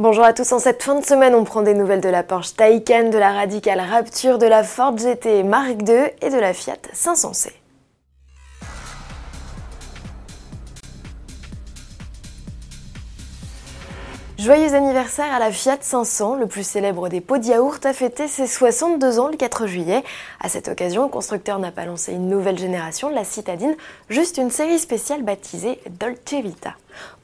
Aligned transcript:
Bonjour 0.00 0.22
à 0.22 0.32
tous, 0.32 0.52
en 0.52 0.60
cette 0.60 0.80
fin 0.84 0.94
de 0.94 1.04
semaine, 1.04 1.34
on 1.34 1.42
prend 1.42 1.62
des 1.62 1.74
nouvelles 1.74 2.00
de 2.00 2.08
la 2.08 2.22
Porsche 2.22 2.54
Taycan, 2.54 3.10
de 3.10 3.18
la 3.18 3.32
Radical 3.32 3.80
Rapture, 3.80 4.38
de 4.38 4.46
la 4.46 4.62
Ford 4.62 4.96
GT 4.96 5.42
Mark 5.42 5.74
II 5.88 6.12
et 6.22 6.30
de 6.30 6.38
la 6.38 6.54
Fiat 6.54 6.78
500C. 6.94 7.48
Joyeux 14.38 14.72
anniversaire 14.72 15.34
à 15.34 15.40
la 15.40 15.50
Fiat 15.50 15.78
500, 15.80 16.36
le 16.36 16.46
plus 16.46 16.62
célèbre 16.62 17.08
des 17.08 17.20
pots 17.20 17.38
de 17.38 17.46
yaourt 17.46 17.84
a 17.84 17.92
fêté 17.92 18.28
ses 18.28 18.46
62 18.46 19.18
ans 19.18 19.26
le 19.26 19.36
4 19.36 19.66
juillet. 19.66 20.04
À 20.40 20.48
cette 20.48 20.68
occasion, 20.68 21.02
le 21.02 21.08
constructeur 21.08 21.58
n'a 21.58 21.72
pas 21.72 21.84
lancé 21.84 22.12
une 22.12 22.28
nouvelle 22.28 22.58
génération 22.58 23.10
de 23.10 23.14
la 23.14 23.24
citadine, 23.24 23.74
juste 24.08 24.36
une 24.38 24.50
série 24.50 24.78
spéciale 24.78 25.24
baptisée 25.24 25.80
Dolce 25.98 26.32
Vita. 26.32 26.74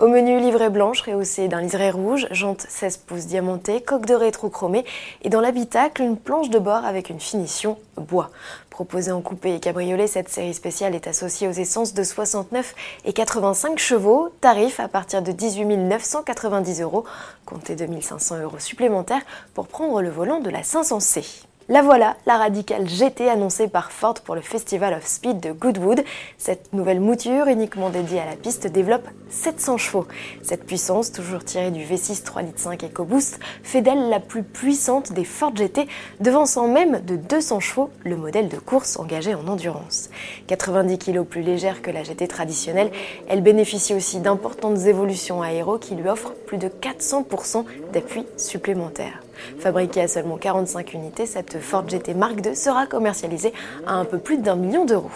Au 0.01 0.09
menu 0.09 0.41
livrée 0.41 0.69
blanche 0.69 1.03
rehaussée 1.03 1.47
d'un 1.47 1.61
liseré 1.61 1.91
rouge, 1.91 2.27
jantes 2.33 2.67
16 2.69 2.97
pouces 2.99 3.27
diamantées, 3.27 3.83
coque 3.83 4.07
de 4.07 4.15
rétro 4.15 4.49
chromée 4.49 4.85
et 5.23 5.29
dans 5.29 5.41
l'habitacle 5.41 6.03
une 6.03 6.17
planche 6.17 6.51
de 6.51 6.59
bord 6.59 6.85
avec 6.85 7.09
une 7.09 7.21
finition 7.21 7.79
bois. 7.97 8.31
Proposée 8.69 9.13
en 9.13 9.21
coupé 9.21 9.55
et 9.55 9.61
cabriolet, 9.61 10.09
cette 10.09 10.29
série 10.29 10.55
spéciale 10.55 10.97
est 10.97 11.07
associée 11.07 11.47
aux 11.47 11.53
essences 11.53 11.95
de 11.95 12.03
69 12.03 12.75
et 13.05 13.13
85 13.13 13.79
chevaux, 13.79 14.31
tarif 14.41 14.81
à 14.81 14.89
partir 14.89 15.23
de 15.23 15.31
18 15.31 15.65
990 15.65 16.83
euros, 16.83 17.05
comptez 17.47 17.77
2500 17.77 18.43
euros 18.43 18.59
supplémentaires 18.59 19.23
pour 19.55 19.69
prendre 19.69 20.03
le 20.03 20.11
volant 20.11 20.41
de 20.41 20.51
la 20.51 20.63
500C. 20.63 21.45
La 21.71 21.81
voilà, 21.81 22.19
la 22.27 22.37
radicale 22.37 22.87
GT 22.87 23.27
annoncée 23.27 23.69
par 23.69 23.91
Ford 23.91 24.13
pour 24.23 24.35
le 24.35 24.43
Festival 24.43 24.93
of 24.93 25.07
Speed 25.07 25.41
de 25.41 25.51
Goodwood. 25.51 26.05
Cette 26.37 26.75
nouvelle 26.75 27.01
mouture, 27.01 27.47
uniquement 27.47 27.89
dédiée 27.89 28.21
à 28.21 28.27
la 28.27 28.37
piste, 28.37 28.67
développe 28.67 29.09
700 29.31 29.79
chevaux. 29.79 30.07
Cette 30.43 30.67
puissance, 30.67 31.11
toujours 31.11 31.43
tirée 31.43 31.71
du 31.71 31.83
V6 31.83 32.23
3.5 32.23 32.73
litres 32.73 32.85
EcoBoost, 32.85 33.41
fait 33.63 33.81
d'elle 33.81 34.11
la 34.11 34.21
plus 34.21 34.43
puissante 34.43 35.15
des 35.15 35.25
Ford 35.25 35.57
GT, 35.57 35.89
devançant 36.21 36.69
même 36.69 37.01
de 37.01 37.17
200 37.17 37.61
chevaux 37.61 37.89
le 38.05 38.19
modèle 38.19 38.51
de 38.51 38.59
course 38.59 38.99
engagé 38.99 39.35
en 39.35 39.49
endurance. 39.49 40.11
90 40.49 40.99
kg 40.99 41.23
plus 41.23 41.41
légère 41.41 41.81
que 41.81 41.91
la 41.91 42.03
GT 42.03 42.29
traditionnelle, 42.29 42.91
elle 43.27 43.41
bénéficie 43.41 43.95
aussi 43.95 44.21
d'importantes 44.21 44.81
évolutions 44.81 45.41
aéro 45.41 45.79
qui 45.79 45.95
lui 45.95 46.11
offrent 46.11 46.35
plus 46.47 46.59
de 46.59 46.69
400% 46.69 47.65
d'appui 47.95 48.27
supplémentaire. 48.37 49.23
Fabriquée 49.59 50.03
à 50.03 50.09
seulement 50.09 50.37
45 50.37 50.95
unités, 50.95 51.27
cette 51.27 51.61
Ford 51.61 51.89
GT 51.89 52.15
Mark 52.15 52.45
II 52.45 52.55
sera 52.55 52.87
commercialisée 52.87 53.53
à 53.87 53.95
un 53.95 54.05
peu 54.05 54.19
plus 54.19 54.39
d'un 54.39 54.57
million 54.57 54.85
d'euros. 54.85 55.11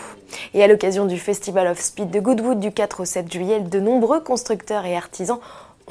Et 0.54 0.62
à 0.62 0.66
l'occasion 0.66 1.06
du 1.06 1.18
Festival 1.18 1.66
of 1.66 1.78
Speed 1.78 2.10
de 2.10 2.20
Goodwood 2.20 2.60
du 2.60 2.72
4 2.72 3.00
au 3.00 3.04
7 3.04 3.32
juillet, 3.32 3.60
de 3.60 3.80
nombreux 3.80 4.20
constructeurs 4.20 4.84
et 4.86 4.96
artisans 4.96 5.38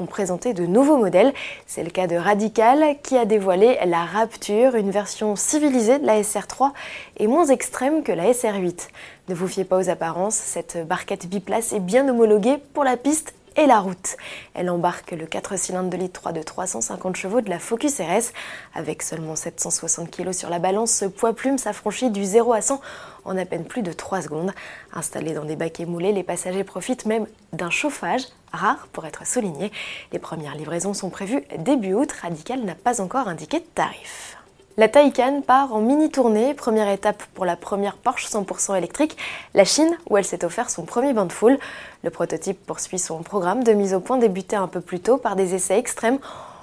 ont 0.00 0.06
présenté 0.06 0.54
de 0.54 0.66
nouveaux 0.66 0.96
modèles. 0.96 1.32
C'est 1.66 1.82
le 1.82 1.90
cas 1.90 2.06
de 2.06 2.16
Radical 2.16 2.96
qui 3.02 3.16
a 3.16 3.24
dévoilé 3.24 3.78
la 3.86 4.04
Rapture, 4.04 4.74
une 4.74 4.90
version 4.90 5.36
civilisée 5.36 5.98
de 5.98 6.06
la 6.06 6.20
SR3 6.20 6.70
et 7.18 7.26
moins 7.26 7.46
extrême 7.46 8.02
que 8.02 8.12
la 8.12 8.32
SR8. 8.32 8.88
Ne 9.28 9.34
vous 9.34 9.48
fiez 9.48 9.64
pas 9.64 9.78
aux 9.78 9.90
apparences, 9.90 10.36
cette 10.36 10.86
barquette 10.86 11.26
biplace 11.28 11.72
est 11.72 11.80
bien 11.80 12.08
homologuée 12.08 12.58
pour 12.72 12.84
la 12.84 12.96
piste 12.96 13.34
et 13.58 13.66
la 13.66 13.80
route. 13.80 14.16
Elle 14.54 14.70
embarque 14.70 15.10
le 15.10 15.26
4 15.26 15.58
cylindres 15.58 15.90
de 15.90 15.96
litre 15.96 16.20
3 16.20 16.32
de 16.32 16.42
350 16.42 17.16
chevaux 17.16 17.40
de 17.40 17.50
la 17.50 17.58
Focus 17.58 18.00
RS. 18.00 18.32
Avec 18.72 19.02
seulement 19.02 19.34
760 19.34 20.10
kg 20.10 20.32
sur 20.32 20.48
la 20.48 20.60
balance, 20.60 20.92
ce 20.92 21.04
poids 21.04 21.34
plume 21.34 21.58
s'affranchit 21.58 22.10
du 22.10 22.24
0 22.24 22.52
à 22.52 22.62
100 22.62 22.80
en 23.24 23.36
à 23.36 23.44
peine 23.44 23.64
plus 23.64 23.82
de 23.82 23.92
3 23.92 24.22
secondes. 24.22 24.52
Installés 24.92 25.34
dans 25.34 25.44
des 25.44 25.56
bacs 25.56 25.80
émoulés, 25.80 26.12
les 26.12 26.22
passagers 26.22 26.64
profitent 26.64 27.04
même 27.04 27.26
d'un 27.52 27.70
chauffage 27.70 28.22
rare 28.52 28.86
pour 28.92 29.04
être 29.06 29.26
souligné. 29.26 29.72
Les 30.12 30.20
premières 30.20 30.54
livraisons 30.54 30.94
sont 30.94 31.10
prévues 31.10 31.44
début 31.58 31.94
août. 31.94 32.12
Radical 32.12 32.60
n'a 32.60 32.76
pas 32.76 33.00
encore 33.00 33.26
indiqué 33.26 33.58
de 33.58 33.66
tarif. 33.74 34.37
La 34.78 34.86
Taycan 34.86 35.42
part 35.44 35.74
en 35.74 35.80
mini-tournée, 35.80 36.54
première 36.54 36.88
étape 36.88 37.24
pour 37.34 37.44
la 37.44 37.56
première 37.56 37.96
Porsche 37.96 38.28
100% 38.28 38.78
électrique, 38.78 39.16
la 39.54 39.64
Chine, 39.64 39.90
où 40.08 40.16
elle 40.16 40.24
s'est 40.24 40.44
offert 40.44 40.70
son 40.70 40.84
premier 40.84 41.12
bain 41.12 41.26
de 41.26 41.32
foule. 41.32 41.58
Le 42.04 42.10
prototype 42.10 42.64
poursuit 42.64 43.00
son 43.00 43.24
programme 43.24 43.64
de 43.64 43.72
mise 43.72 43.92
au 43.92 43.98
point 43.98 44.18
débuté 44.18 44.54
un 44.54 44.68
peu 44.68 44.80
plus 44.80 45.00
tôt 45.00 45.16
par 45.16 45.34
des 45.34 45.56
essais 45.56 45.76
extrêmes 45.76 46.20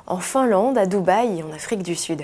en 0.07 0.19
Finlande, 0.19 0.77
à 0.77 0.85
Dubaï 0.85 1.39
et 1.39 1.43
en 1.43 1.51
Afrique 1.51 1.83
du 1.83 1.93
Sud. 1.93 2.21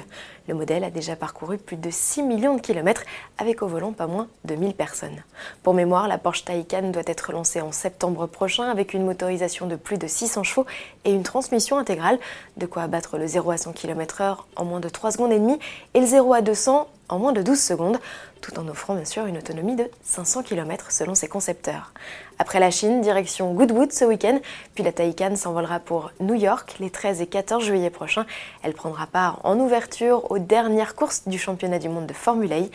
Le 0.47 0.55
modèle 0.55 0.83
a 0.83 0.89
déjà 0.89 1.15
parcouru 1.15 1.57
plus 1.57 1.77
de 1.77 1.89
6 1.89 2.23
millions 2.23 2.55
de 2.55 2.61
kilomètres 2.61 3.03
avec 3.37 3.61
au 3.61 3.67
volant 3.67 3.93
pas 3.93 4.07
moins 4.07 4.27
de 4.45 4.55
1000 4.55 4.73
personnes. 4.73 5.23
Pour 5.63 5.73
mémoire, 5.73 6.07
la 6.07 6.17
Porsche 6.17 6.45
Taycan 6.45 6.89
doit 6.89 7.03
être 7.05 7.31
lancée 7.31 7.61
en 7.61 7.71
septembre 7.71 8.25
prochain 8.27 8.69
avec 8.69 8.93
une 8.93 9.05
motorisation 9.05 9.67
de 9.67 9.75
plus 9.75 9.97
de 9.97 10.07
600 10.07 10.43
chevaux 10.43 10.65
et 11.05 11.11
une 11.11 11.23
transmission 11.23 11.77
intégrale, 11.77 12.19
de 12.57 12.65
quoi 12.65 12.83
abattre 12.83 13.17
le 13.17 13.27
0 13.27 13.51
à 13.51 13.57
100 13.57 13.73
km/h 13.73 14.37
en 14.55 14.65
moins 14.65 14.79
de 14.79 14.89
3 14.89 15.11
secondes 15.11 15.31
et 15.31 15.39
demie 15.39 15.59
et 15.93 15.99
le 15.99 16.07
0 16.07 16.33
à 16.33 16.41
200 16.41 16.87
en 17.11 17.19
moins 17.19 17.33
de 17.33 17.41
12 17.41 17.59
secondes, 17.59 17.99
tout 18.39 18.57
en 18.57 18.67
offrant 18.67 18.95
bien 18.95 19.05
sûr 19.05 19.25
une 19.25 19.37
autonomie 19.37 19.75
de 19.75 19.89
500 20.03 20.43
km 20.43 20.91
selon 20.91 21.13
ses 21.13 21.27
concepteurs. 21.27 21.91
Après 22.39 22.59
la 22.59 22.71
Chine, 22.71 23.01
direction 23.01 23.53
Goodwood 23.53 23.91
ce 23.91 24.05
week-end, 24.05 24.39
puis 24.73 24.83
la 24.83 24.91
Taycan 24.93 25.35
s'envolera 25.35 25.79
pour 25.79 26.11
New 26.21 26.33
York 26.33 26.77
les 26.79 26.89
13 26.89 27.21
et 27.21 27.27
14 27.27 27.63
juillet 27.63 27.89
prochains. 27.89 28.25
Elle 28.63 28.73
prendra 28.73 29.05
part 29.05 29.39
en 29.43 29.59
ouverture 29.59 30.30
aux 30.31 30.39
dernières 30.39 30.95
courses 30.95 31.27
du 31.27 31.37
championnat 31.37 31.77
du 31.77 31.89
monde 31.89 32.07
de 32.07 32.13
Formule 32.13 32.53
E. 32.53 32.69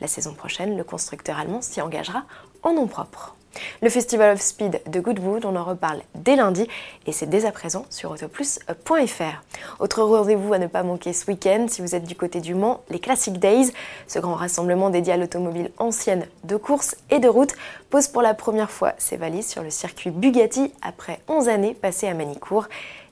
La 0.00 0.06
saison 0.06 0.32
prochaine, 0.32 0.76
le 0.76 0.84
constructeur 0.84 1.40
allemand 1.40 1.60
s'y 1.60 1.80
engagera 1.80 2.22
en 2.62 2.72
nom 2.72 2.86
propre. 2.86 3.34
Le 3.82 3.90
Festival 3.90 4.34
of 4.34 4.40
Speed 4.40 4.80
de 4.86 5.00
Goodwood, 5.00 5.44
on 5.44 5.56
en 5.56 5.64
reparle 5.64 6.02
dès 6.14 6.36
lundi 6.36 6.68
et 7.06 7.10
c'est 7.10 7.26
dès 7.26 7.46
à 7.46 7.50
présent 7.50 7.84
sur 7.90 8.12
autoplus.fr. 8.12 9.42
Autre 9.80 10.02
rendez-vous 10.04 10.52
à 10.52 10.60
ne 10.60 10.68
pas 10.68 10.84
manquer 10.84 11.12
ce 11.12 11.26
week-end 11.26 11.66
si 11.68 11.82
vous 11.82 11.96
êtes 11.96 12.04
du 12.04 12.14
côté 12.14 12.40
du 12.40 12.54
Mans, 12.54 12.82
les 12.90 13.00
Classic 13.00 13.36
Days, 13.36 13.72
ce 14.06 14.20
grand 14.20 14.36
rassemblement 14.36 14.88
dédié 14.88 15.14
à 15.14 15.16
l'automobile 15.16 15.72
ancienne 15.78 16.28
de 16.44 16.56
course 16.56 16.94
et 17.10 17.18
de 17.18 17.28
route, 17.28 17.54
pose 17.90 18.06
pour 18.06 18.22
la 18.22 18.34
première 18.34 18.70
fois 18.70 18.92
ses 18.98 19.16
valises 19.16 19.48
sur 19.48 19.64
le 19.64 19.70
circuit 19.70 20.10
Bugatti 20.10 20.72
après 20.80 21.18
11 21.26 21.48
années 21.48 21.74
passées 21.74 22.06
à 22.06 22.14
Manicourt. 22.14 22.68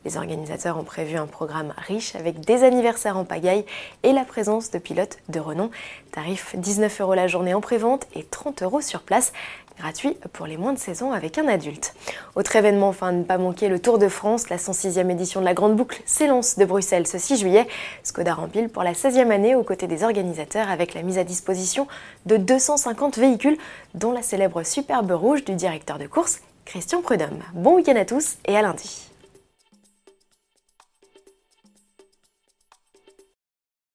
Les 0.09 0.17
organisateurs 0.17 0.79
ont 0.79 0.85
prévu 0.85 1.19
un 1.19 1.27
programme 1.27 1.75
riche 1.77 2.15
avec 2.15 2.41
des 2.41 2.65
anniversaires 2.65 3.19
en 3.19 3.27
pagaille 3.27 3.67
et 4.05 4.15
la 4.15 4.25
présence 4.25 4.71
de 4.71 4.79
pilotes 4.79 5.19
de 5.29 5.39
renom. 5.39 5.71
Tarif 6.13 6.57
19 6.57 7.03
euros 7.03 7.13
la 7.13 7.27
journée 7.27 7.53
en 7.53 7.61
prévente 7.61 8.07
et 8.15 8.25
30 8.25 8.63
euros 8.63 8.81
sur 8.81 9.03
place 9.03 9.35
gratuit 9.79 10.17
pour 10.33 10.47
les 10.47 10.57
moins 10.57 10.73
de 10.73 10.79
16 10.79 11.03
ans 11.03 11.13
avec 11.13 11.37
un 11.37 11.47
adulte. 11.47 11.95
Autre 12.37 12.57
événement, 12.57 12.89
enfin, 12.89 13.13
ne 13.13 13.23
pas 13.23 13.37
manquer 13.37 13.69
le 13.69 13.81
Tour 13.81 13.99
de 13.99 14.09
France, 14.09 14.49
la 14.49 14.57
106e 14.57 15.11
édition 15.11 15.41
de 15.41 15.45
la 15.45 15.53
Grande 15.53 15.77
Boucle 15.77 16.01
s'élance 16.07 16.57
de 16.57 16.65
Bruxelles 16.65 17.07
ce 17.07 17.19
6 17.19 17.37
juillet. 17.37 17.69
Skoda 18.03 18.33
rempile 18.33 18.71
pour 18.71 18.85
la 18.85 18.95
16e 18.95 19.31
année 19.31 19.57
aux 19.57 19.63
côtés 19.63 19.89
des 19.89 20.05
organisateurs 20.05 20.71
avec 20.71 20.95
la 20.95 21.03
mise 21.03 21.19
à 21.19 21.25
disposition 21.25 21.87
de 22.25 22.39
250 22.39 23.19
véhicules, 23.19 23.59
dont 23.93 24.13
la 24.13 24.23
célèbre 24.23 24.63
Superbe 24.63 25.11
Rouge 25.11 25.45
du 25.45 25.53
directeur 25.53 25.99
de 25.99 26.07
course, 26.07 26.41
Christian 26.65 27.03
Prudhomme. 27.03 27.43
Bon 27.53 27.75
week-end 27.75 27.97
à 27.97 28.07
tous 28.07 28.39
et 28.47 28.57
à 28.57 28.63
lundi. 28.63 29.09